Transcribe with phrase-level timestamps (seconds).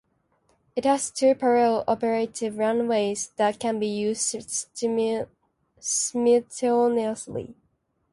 [0.75, 4.51] It has two parallel operative runways that can be used
[5.79, 7.55] simultaneously.